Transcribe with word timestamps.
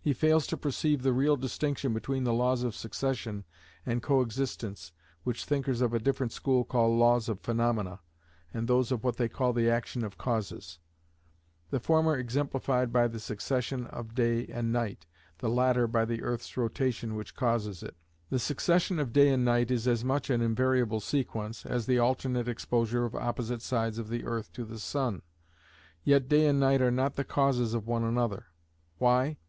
He 0.00 0.12
fails 0.12 0.48
to 0.48 0.56
perceive 0.56 1.02
the 1.04 1.12
real 1.12 1.36
distinction 1.36 1.94
between 1.94 2.24
the 2.24 2.32
laws 2.34 2.64
of 2.64 2.74
succession 2.74 3.44
and 3.86 4.02
coexistence 4.02 4.90
which 5.22 5.44
thinkers 5.44 5.80
of 5.80 5.94
a 5.94 6.00
different 6.00 6.32
school 6.32 6.64
call 6.64 6.96
Laws 6.98 7.28
of 7.28 7.38
Phaenomena, 7.38 8.00
and 8.52 8.66
those 8.66 8.90
of 8.90 9.04
what 9.04 9.18
they 9.18 9.28
call 9.28 9.52
the 9.52 9.70
action 9.70 10.02
of 10.02 10.18
Causes: 10.18 10.80
the 11.70 11.78
former 11.78 12.16
exemplified 12.18 12.92
by 12.92 13.06
the 13.06 13.20
succession 13.20 13.86
of 13.86 14.16
day 14.16 14.48
and 14.48 14.72
night, 14.72 15.06
the 15.38 15.48
latter 15.48 15.86
by 15.86 16.04
the 16.06 16.22
earth's 16.24 16.56
rotation 16.56 17.14
which 17.14 17.36
causes 17.36 17.84
it. 17.84 17.94
The 18.30 18.40
succession 18.40 18.98
of 18.98 19.12
day 19.12 19.28
and 19.28 19.44
night 19.44 19.70
is 19.70 19.86
as 19.86 20.04
much 20.04 20.28
an 20.28 20.40
invariable 20.40 20.98
sequence, 20.98 21.64
as 21.64 21.86
the 21.86 22.00
alternate 22.00 22.48
exposure 22.48 23.04
of 23.04 23.14
opposite 23.14 23.62
sides 23.62 23.98
of 23.98 24.08
the 24.08 24.24
earth 24.24 24.52
to 24.54 24.64
the 24.64 24.80
sun. 24.80 25.22
Yet 26.02 26.26
day 26.28 26.46
and 26.48 26.58
night 26.58 26.82
are 26.82 26.90
not 26.90 27.14
the 27.14 27.22
causes 27.22 27.74
of 27.74 27.86
one 27.86 28.02
another; 28.02 28.46
why? 28.98 29.36